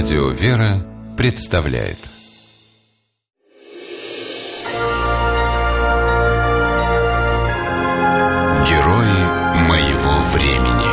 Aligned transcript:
Радио 0.00 0.28
«Вера» 0.28 0.86
представляет 1.16 1.98
Герои 8.68 9.58
моего 9.66 10.20
времени 10.32 10.86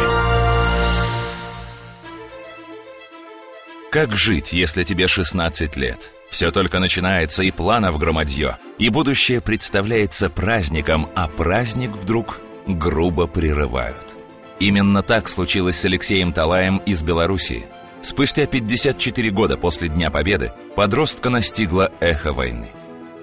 Как 3.91 4.15
жить, 4.15 4.53
если 4.53 4.81
тебе 4.81 5.07
16 5.07 5.77
лет? 5.77 6.11
Все 6.31 6.49
только 6.49 6.79
начинается, 6.79 7.43
и 7.43 7.51
планов 7.51 7.99
громадье, 7.99 8.57
и 8.79 8.89
будущее 8.89 9.39
представляется 9.39 10.31
праздником, 10.31 11.11
а 11.15 11.27
праздник 11.27 11.91
вдруг 11.91 12.41
грубо 12.65 13.27
прерывают. 13.27 14.17
Именно 14.59 15.03
так 15.03 15.29
случилось 15.29 15.77
с 15.77 15.85
Алексеем 15.85 16.33
Талаем 16.33 16.77
из 16.77 17.03
Белоруссии. 17.03 17.67
Спустя 18.05 18.45
54 18.45 19.31
года 19.31 19.57
после 19.57 19.89
Дня 19.89 20.11
Победы 20.11 20.51
подростка 20.75 21.31
настигла 21.31 21.91
эхо 21.99 22.33
войны. 22.33 22.67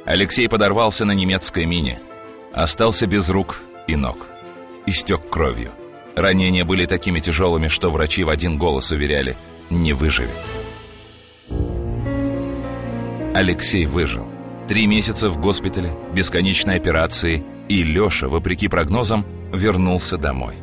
Алексей 0.04 0.48
подорвался 0.48 1.04
на 1.04 1.12
немецкой 1.12 1.66
мине. 1.66 2.00
Остался 2.52 3.06
без 3.06 3.30
рук 3.30 3.62
и 3.86 3.94
ног. 3.94 4.26
Истек 4.86 5.30
кровью. 5.30 5.70
Ранения 6.16 6.64
были 6.64 6.86
такими 6.86 7.20
тяжелыми, 7.20 7.68
что 7.68 7.92
врачи 7.92 8.24
в 8.24 8.28
один 8.28 8.58
голос 8.58 8.90
уверяли– 8.90 9.36
не 9.70 9.92
выживет. 9.92 10.30
Алексей 13.36 13.86
выжил. 13.86 14.26
Три 14.66 14.88
месяца 14.88 15.30
в 15.30 15.38
госпитале, 15.38 15.92
бесконечной 16.12 16.74
операции, 16.74 17.44
и 17.68 17.84
Леша, 17.84 18.28
вопреки 18.28 18.66
прогнозам, 18.66 19.24
вернулся 19.52 20.16
домой. 20.16 20.56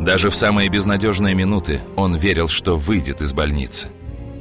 Даже 0.00 0.28
в 0.28 0.34
самые 0.34 0.68
безнадежные 0.68 1.34
минуты 1.34 1.80
он 1.96 2.16
верил, 2.16 2.48
что 2.48 2.76
выйдет 2.76 3.22
из 3.22 3.32
больницы. 3.32 3.88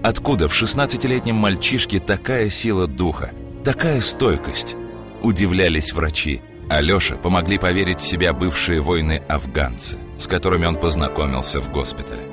Откуда 0.04 0.48
в 0.48 0.62
16-летнем 0.62 1.36
мальчишке 1.36 2.00
такая 2.00 2.50
сила 2.50 2.88
духа, 2.88 3.32
такая 3.64 4.02
стойкость? 4.02 4.76
Удивлялись 5.22 5.94
врачи, 5.94 6.42
а 6.70 6.82
Лёше 6.82 7.16
помогли 7.16 7.58
поверить 7.58 8.02
в 8.02 8.08
себя 8.08 8.34
бывшие 8.34 8.82
воины-афганцы, 8.82 9.98
с 10.18 10.28
которыми 10.28 10.66
он 10.66 10.76
познакомился 10.76 11.62
в 11.62 11.72
госпитале. 11.72 12.33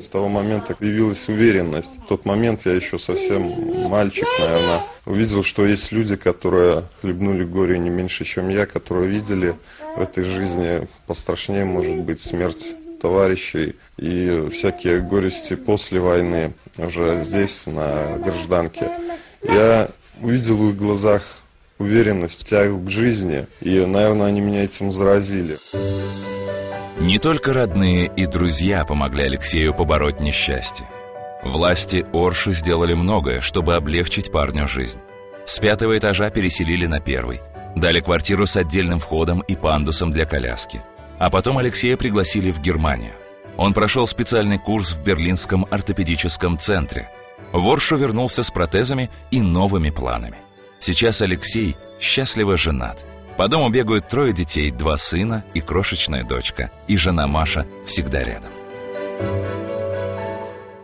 С 0.00 0.08
того 0.08 0.28
момента 0.28 0.74
появилась 0.74 1.28
уверенность. 1.28 1.98
В 1.98 2.06
тот 2.06 2.24
момент 2.24 2.64
я 2.64 2.72
еще 2.72 2.98
совсем 2.98 3.88
мальчик, 3.90 4.26
наверное, 4.40 4.80
увидел, 5.04 5.42
что 5.42 5.66
есть 5.66 5.92
люди, 5.92 6.16
которые 6.16 6.84
хлебнули 7.02 7.44
горе 7.44 7.78
не 7.78 7.90
меньше, 7.90 8.24
чем 8.24 8.48
я, 8.48 8.64
которые 8.64 9.10
видели 9.10 9.54
в 9.94 10.00
этой 10.00 10.24
жизни 10.24 10.88
пострашнее, 11.06 11.66
может 11.66 11.96
быть, 11.98 12.18
смерть 12.18 12.74
товарищей 13.02 13.76
и 13.98 14.48
всякие 14.50 15.00
горести 15.00 15.54
после 15.54 16.00
войны, 16.00 16.54
уже 16.78 17.22
здесь, 17.22 17.66
на 17.66 18.16
гражданке. 18.16 18.90
Я 19.42 19.90
увидел 20.22 20.56
в 20.56 20.70
их 20.70 20.76
глазах 20.76 21.22
уверенность, 21.78 22.44
тягу 22.44 22.80
к 22.80 22.90
жизни, 22.90 23.46
и, 23.60 23.84
наверное, 23.84 24.28
они 24.28 24.40
меня 24.40 24.64
этим 24.64 24.92
заразили. 24.92 25.58
Не 27.00 27.18
только 27.18 27.54
родные 27.54 28.12
и 28.14 28.26
друзья 28.26 28.84
помогли 28.84 29.22
Алексею 29.22 29.72
побороть 29.72 30.20
несчастье. 30.20 30.86
Власти 31.42 32.04
Орши 32.12 32.52
сделали 32.52 32.92
многое, 32.92 33.40
чтобы 33.40 33.74
облегчить 33.74 34.30
парню 34.30 34.68
жизнь. 34.68 34.98
С 35.46 35.58
пятого 35.60 35.96
этажа 35.96 36.28
переселили 36.28 36.84
на 36.84 37.00
первый. 37.00 37.40
Дали 37.74 38.00
квартиру 38.00 38.46
с 38.46 38.54
отдельным 38.54 38.98
входом 38.98 39.40
и 39.40 39.56
пандусом 39.56 40.12
для 40.12 40.26
коляски. 40.26 40.82
А 41.18 41.30
потом 41.30 41.56
Алексея 41.56 41.96
пригласили 41.96 42.50
в 42.50 42.60
Германию. 42.60 43.14
Он 43.56 43.72
прошел 43.72 44.06
специальный 44.06 44.58
курс 44.58 44.92
в 44.92 45.02
Берлинском 45.02 45.66
ортопедическом 45.70 46.58
центре. 46.58 47.10
В 47.52 47.66
Оршу 47.66 47.96
вернулся 47.96 48.42
с 48.42 48.50
протезами 48.50 49.08
и 49.30 49.40
новыми 49.40 49.88
планами. 49.88 50.36
Сейчас 50.80 51.22
Алексей 51.22 51.78
счастливо 51.98 52.58
женат– 52.58 53.06
по 53.36 53.48
дому 53.48 53.70
бегают 53.70 54.08
трое 54.08 54.32
детей, 54.32 54.70
два 54.70 54.98
сына 54.98 55.44
и 55.54 55.60
крошечная 55.60 56.24
дочка. 56.24 56.70
И 56.88 56.96
жена 56.96 57.26
Маша 57.26 57.66
всегда 57.86 58.22
рядом. 58.24 58.50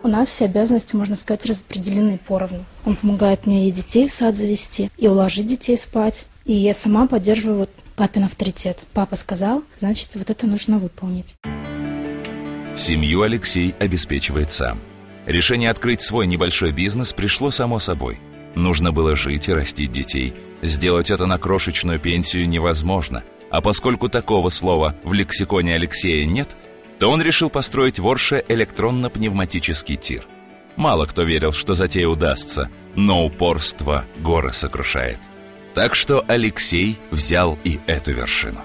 У 0.03 0.09
нас 0.09 0.29
все 0.29 0.45
обязанности, 0.45 0.95
можно 0.95 1.17
сказать, 1.17 1.47
распределены 1.47 2.19
поровну. 2.19 2.65
Он 2.85 2.95
помогает 2.95 3.47
мне 3.47 3.69
и 3.69 3.73
детей 3.73 4.07
в 4.07 4.13
сад 4.13 4.37
завести, 4.37 4.89
и 4.97 5.09
уложить 5.09 5.47
детей 5.47 5.77
спать. 5.77 6.27
И 6.45 6.53
я 6.53 6.75
сама 6.75 7.09
поддерживаю 7.09 7.59
вот 7.59 7.71
папин 7.97 8.23
авторитет. 8.23 8.79
Папа 8.93 9.17
сказал, 9.17 9.65
значит, 9.79 10.11
вот 10.15 10.31
это 10.31 10.47
нужно 10.47 10.79
выполнить. 10.79 11.35
Семью 12.77 13.23
Алексей 13.23 13.75
обеспечивает 13.81 14.53
сам. 14.53 14.79
Решение 15.27 15.71
открыть 15.71 16.03
свой 16.03 16.29
небольшой 16.29 16.71
бизнес 16.71 17.13
пришло 17.13 17.51
само 17.51 17.81
собой. 17.81 18.21
Нужно 18.57 18.91
было 18.91 19.15
жить 19.15 19.49
и 19.49 19.53
растить 19.53 19.93
детей– 19.93 20.35
Сделать 20.63 21.11
это 21.11 21.27
на 21.27 21.39
крошечную 21.39 21.99
пенсию 21.99 22.49
невозможно, 22.49 23.23
а 23.51 23.61
поскольку 23.61 24.09
такого 24.09 24.49
слова 24.49 24.95
в 25.05 25.13
лексиконе 25.13 25.75
Алексея 25.75 26.27
нет, 26.27 26.57
то 26.99 27.11
он 27.11 27.21
решил 27.21 27.51
построить 27.51 27.99
в 27.99 28.09
Орше 28.09 28.43
электронно-пневматический 28.49 29.97
тир. 29.97 30.27
Мало 30.77 31.07
кто 31.07 31.23
верил, 31.23 31.53
что 31.53 31.75
затея 31.75 32.09
удастся, 32.09 32.71
но 32.95 33.25
упорство 33.25 34.05
горы 34.19 34.53
сокрушает. 34.53 35.19
Так 35.75 35.95
что 35.95 36.25
Алексей 36.27 36.99
взял 37.11 37.59
и 37.65 37.79
эту 37.87 38.13
вершину. 38.13 38.61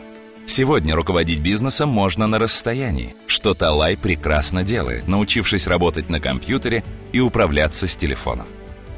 Сегодня 0.46 0.96
руководить 0.96 1.40
бизнесом 1.40 1.90
можно 1.90 2.26
на 2.28 2.40
расстоянии, 2.40 3.16
что 3.28 3.54
Талай 3.54 3.96
прекрасно 3.96 4.64
делает, 4.64 5.08
научившись 5.08 5.68
работать 5.68 6.10
на 6.10 6.20
компьютере 6.20 6.84
и 7.14 7.20
управляться 7.20 7.88
с 7.88 7.96
телефоном. 7.96 8.48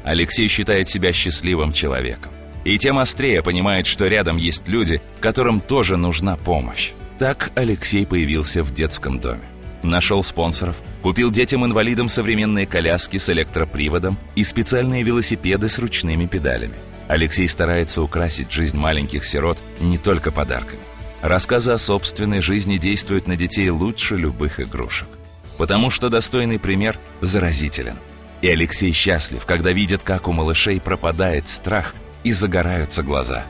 Алексей 0.04 0.48
считает 0.48 0.88
себя 0.88 1.12
счастливым 1.12 1.72
человеком 1.72 2.30
и 2.64 2.78
тем 2.78 2.98
острее 2.98 3.42
понимает, 3.42 3.86
что 3.86 4.06
рядом 4.06 4.36
есть 4.36 4.68
люди, 4.68 5.00
которым 5.20 5.60
тоже 5.60 5.96
нужна 5.96 6.36
помощь. 6.36 6.92
Так 7.18 7.50
Алексей 7.54 8.06
появился 8.06 8.64
в 8.64 8.72
детском 8.72 9.20
доме. 9.20 9.42
Нашел 9.82 10.22
спонсоров, 10.22 10.76
купил 11.02 11.30
детям-инвалидам 11.30 12.08
современные 12.08 12.66
коляски 12.66 13.18
с 13.18 13.28
электроприводом 13.28 14.18
и 14.34 14.42
специальные 14.42 15.02
велосипеды 15.02 15.68
с 15.68 15.78
ручными 15.78 16.26
педалями. 16.26 16.74
Алексей 17.06 17.46
старается 17.48 18.00
украсить 18.00 18.50
жизнь 18.50 18.78
маленьких 18.78 19.26
сирот 19.26 19.62
не 19.80 19.98
только 19.98 20.32
подарками. 20.32 20.80
Рассказы 21.20 21.72
о 21.72 21.78
собственной 21.78 22.40
жизни 22.40 22.78
действуют 22.78 23.26
на 23.26 23.36
детей 23.36 23.68
лучше 23.68 24.16
любых 24.16 24.58
игрушек. 24.58 25.08
Потому 25.58 25.90
что 25.90 26.08
достойный 26.08 26.58
пример 26.58 26.98
заразителен. 27.20 27.96
И 28.44 28.48
Алексей 28.50 28.92
счастлив, 28.92 29.46
когда 29.46 29.72
видит, 29.72 30.02
как 30.02 30.28
у 30.28 30.32
малышей 30.32 30.78
пропадает 30.78 31.48
страх 31.48 31.94
и 32.24 32.32
загораются 32.32 33.02
глаза. 33.02 33.44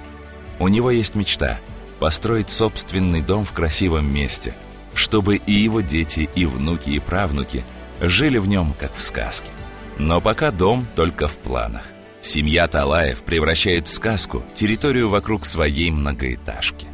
У 0.60 0.68
него 0.68 0.88
есть 0.92 1.16
мечта– 1.16 1.58
построить 1.98 2.48
собственный 2.48 3.20
дом 3.20 3.44
в 3.44 3.52
красивом 3.52 4.14
месте, 4.14 4.54
чтобы 4.94 5.34
и 5.34 5.50
его 5.50 5.80
дети, 5.80 6.30
и 6.36 6.46
внуки, 6.46 6.90
и 6.90 7.00
правнуки 7.00 7.64
жили 8.00 8.38
в 8.38 8.46
нем, 8.46 8.72
как 8.78 8.94
в 8.94 9.00
сказке. 9.00 9.50
Но 9.98 10.20
пока 10.20 10.52
дом 10.52 10.86
только 10.94 11.26
в 11.26 11.38
планах. 11.38 11.82
Семья 12.20 12.68
Талаев 12.68 13.24
превращает 13.24 13.88
в 13.88 13.90
сказку 13.90 14.44
территорию 14.54 15.08
вокруг 15.08 15.44
своей 15.44 15.90
многоэтажки. 15.90 16.86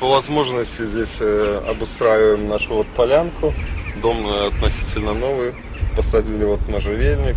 По 0.00 0.08
возможности 0.08 0.86
здесь 0.86 1.16
э, 1.20 1.64
обустраиваем 1.68 2.48
нашу 2.48 2.76
вот 2.76 2.86
полянку. 2.96 3.52
Дом 4.00 4.26
э, 4.26 4.46
относительно 4.46 5.12
новый. 5.12 5.52
Посадили 5.96 6.44
вот 6.44 6.66
можжевельник. 6.68 7.36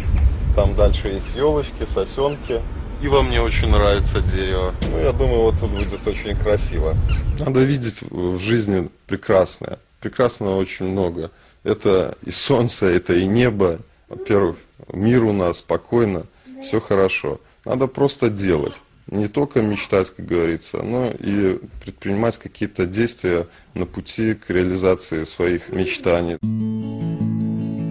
Там 0.55 0.75
дальше 0.75 1.09
есть 1.09 1.27
елочки, 1.35 1.85
сосенки. 1.93 2.61
И 3.01 3.07
вам 3.07 3.27
мне 3.27 3.39
очень 3.41 3.69
нравится 3.69 4.21
дерево. 4.21 4.73
Ну, 4.89 4.99
я 4.99 5.11
думаю, 5.11 5.41
вот 5.43 5.59
тут 5.59 5.69
будет 5.69 6.07
очень 6.07 6.35
красиво. 6.35 6.95
Надо 7.39 7.63
видеть 7.63 8.01
в 8.09 8.39
жизни 8.39 8.89
прекрасное. 9.05 9.77
Прекрасного 9.99 10.57
очень 10.57 10.87
много. 10.87 11.29
Это 11.63 12.15
и 12.23 12.31
солнце, 12.31 12.87
это 12.87 13.13
и 13.13 13.27
небо. 13.27 13.77
Во-первых, 14.09 14.55
мир 14.91 15.25
у 15.25 15.33
нас 15.33 15.57
спокойно, 15.57 16.23
все 16.63 16.79
хорошо. 16.79 17.39
Надо 17.65 17.87
просто 17.87 18.29
делать. 18.29 18.79
Не 19.07 19.27
только 19.27 19.61
мечтать, 19.61 20.09
как 20.09 20.25
говорится, 20.25 20.81
но 20.81 21.07
и 21.07 21.59
предпринимать 21.83 22.37
какие-то 22.37 22.85
действия 22.85 23.47
на 23.73 23.85
пути 23.85 24.33
к 24.33 24.49
реализации 24.49 25.23
своих 25.23 25.69
мечтаний. 25.69 26.37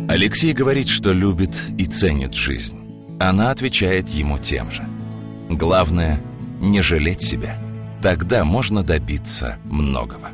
Алексей 0.08 0.52
говорит, 0.52 0.88
что 0.88 1.12
любит 1.12 1.56
и 1.78 1.86
ценит 1.86 2.34
жизнь. 2.34 2.78
Она 3.18 3.50
отвечает 3.50 4.08
ему 4.08 4.38
тем 4.38 4.70
же– 4.70 4.86
Главное– 5.48 6.20
не 6.60 6.82
жалеть 6.82 7.22
себя. 7.22 7.58
Тогда 8.02 8.44
можно 8.44 8.82
добиться 8.82 9.58
многого. 9.64 10.30